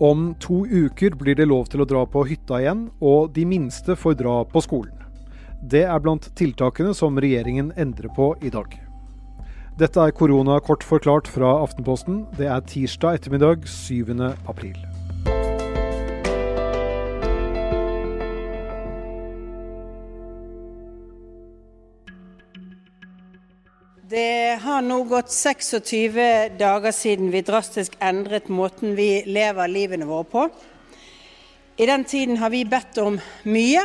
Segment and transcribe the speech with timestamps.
[0.00, 3.92] Om to uker blir det lov til å dra på hytta igjen, og de minste
[4.00, 4.96] får dra på skolen.
[5.60, 8.72] Det er blant tiltakene som regjeringen endrer på i dag.
[9.76, 12.24] Dette er korona kort forklart fra Aftenposten.
[12.40, 14.16] Det er tirsdag ettermiddag 7.
[14.48, 14.89] april.
[24.50, 30.24] Det har nå gått 26 dager siden vi drastisk endret måten vi lever livene våre
[30.26, 30.46] på.
[31.78, 33.84] I den tiden har vi bedt om mye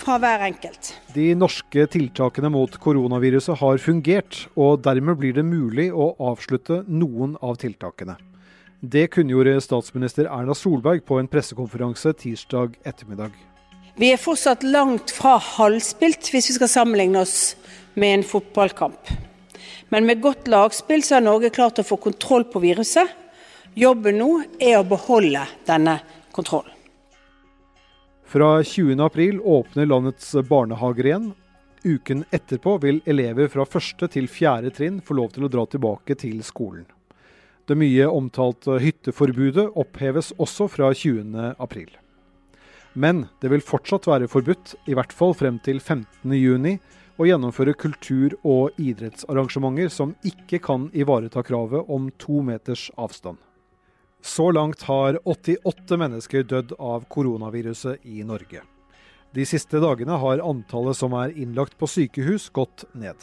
[0.00, 0.88] fra hver enkelt.
[1.14, 7.36] De norske tiltakene mot koronaviruset har fungert, og dermed blir det mulig å avslutte noen
[7.38, 8.16] av tiltakene.
[8.80, 13.30] Det kunngjorde statsminister Erna Solberg på en pressekonferanse tirsdag ettermiddag.
[13.94, 17.54] Vi er fortsatt langt fra halvspilt hvis vi skal sammenligne oss
[17.94, 19.14] med en fotballkamp.
[19.88, 23.08] Men med godt lagspill så har Norge klart å få kontroll på viruset.
[23.74, 24.30] Jobben nå
[24.62, 25.98] er å beholde denne
[26.34, 26.70] kontrollen.
[28.24, 31.32] Fra 20.4 åpner landets barnehager igjen.
[31.84, 36.16] Uken etterpå vil elever fra første til fjerde trinn få lov til å dra tilbake
[36.18, 36.86] til skolen.
[37.68, 42.00] Det mye omtalte hytteforbudet oppheves også fra 20.4.
[42.94, 46.78] Men det vil fortsatt være forbudt, i hvert fall frem til 15.6,
[47.18, 53.38] å gjennomføre kultur- og idrettsarrangementer som ikke kan ivareta kravet om to meters avstand.
[54.24, 58.62] Så langt har 88 mennesker dødd av koronaviruset i Norge.
[59.34, 63.18] De siste dagene har antallet som er innlagt på sykehus gått ned.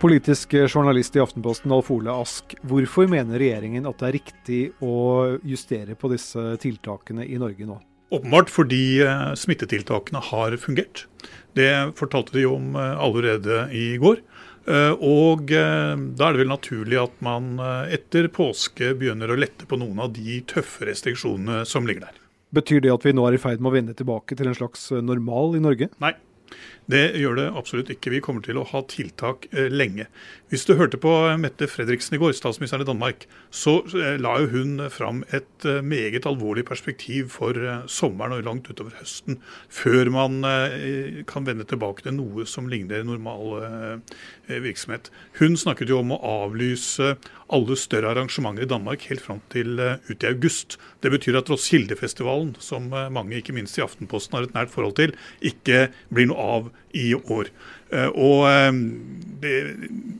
[0.00, 4.96] Politisk journalist i Aftenposten Alf Ole Ask, hvorfor mener regjeringen at det er riktig å
[5.40, 7.78] justere på disse tiltakene i Norge nå?
[8.14, 11.06] Åpenbart fordi eh, smittetiltakene har fungert.
[11.58, 14.20] Det fortalte de om eh, allerede i går.
[14.66, 17.58] Eh, og da er det vel naturlig at man
[17.92, 22.22] etter påske begynner å lette på noen av de tøffe restriksjonene som ligger der.
[22.54, 24.88] Betyr det at vi nå er i ferd med å vende tilbake til en slags
[25.02, 25.90] normal i Norge?
[26.02, 26.14] Nei,
[26.90, 28.12] det gjør det absolutt ikke.
[28.14, 30.06] Vi kommer til å ha tiltak eh, lenge.
[30.52, 31.10] Hvis du hørte på
[31.42, 35.82] Mette Fredriksen i går, statsministeren i Danmark, så eh, la jo hun fram et eh,
[35.82, 37.58] meget alvorlig perspektiv for
[37.90, 40.38] sommeren og langt utover høsten, før man
[41.26, 44.00] kan vende tilbake til noe som ligner normal
[44.46, 45.10] virksomhet.
[45.40, 47.16] Hun snakket jo om å avlyse
[47.52, 50.78] alle større arrangementer i Danmark helt fram til ut i august.
[51.04, 55.14] Det betyr at Roskildefestivalen, som mange, ikke minst i Aftenposten, har et nært forhold til,
[55.44, 57.52] ikke blir noe av i år.
[57.94, 58.72] Eh, og eh,
[59.42, 59.54] det,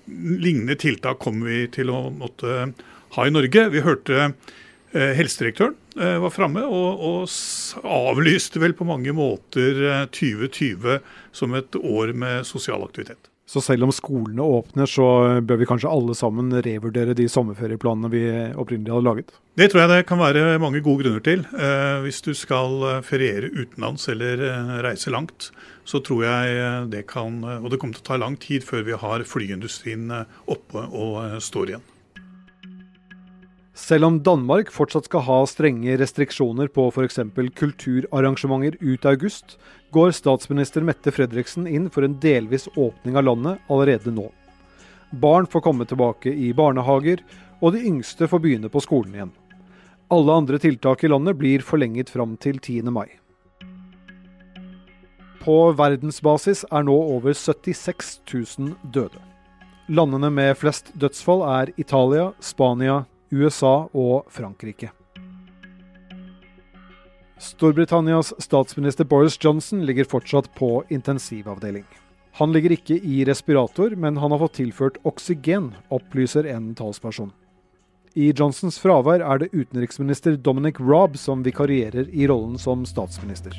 [0.06, 2.70] lignende tiltak kommer vi til å måtte
[3.16, 3.66] ha i Norge.
[3.74, 9.78] Vi hørte eh, helsedirektøren var framme og, og avlyste vel på mange måter
[10.12, 10.98] 2020
[11.32, 13.30] som et år med sosial aktivitet.
[13.46, 15.06] Så selv om skolene åpner, så
[15.46, 18.24] bør vi kanskje alle sammen revurdere de sommerferieplanene vi
[18.58, 19.34] opprinnelig hadde laget?
[19.56, 21.46] Det tror jeg det kan være mange gode grunner til.
[21.54, 25.52] Eh, hvis du skal feriere utenlands eller eh, reise langt,
[25.86, 28.98] så tror jeg det kan Og det kommer til å ta lang tid før vi
[28.98, 30.10] har flyindustrien
[30.50, 31.86] oppe og står igjen.
[33.76, 37.18] Selv om Danmark fortsatt skal ha strenge restriksjoner på f.eks.
[37.60, 39.58] kulturarrangementer ut august,
[39.92, 44.30] går statsminister Mette Fredriksen inn for en delvis åpning av landet allerede nå.
[45.12, 47.20] Barn får komme tilbake i barnehager,
[47.60, 49.34] og de yngste får begynne på skolen igjen.
[50.08, 52.88] Alle andre tiltak i landet blir forlenget fram til 10.
[52.88, 53.08] mai.
[55.44, 59.20] På verdensbasis er nå over 76 000 døde.
[59.92, 64.90] Landene med flest dødsfall er Italia, Spania, USA og Frankrike.
[67.38, 71.84] Storbritannias statsminister Boris Johnson ligger fortsatt på intensivavdeling.
[72.36, 77.32] Han ligger ikke i respirator, men han har fått tilført oksygen, opplyser en talsperson.
[78.16, 83.56] I Johnsons fravær er det utenriksminister Dominic Raab som vikarierer i rollen som statsminister.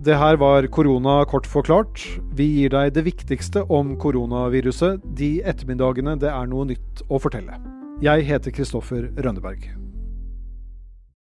[0.00, 2.00] Det her var korona kort forklart.
[2.32, 7.60] Vi gir deg det viktigste om koronaviruset de ettermiddagene det er noe nytt å fortelle.
[8.00, 9.68] Jeg heter Kristoffer Rønneberg.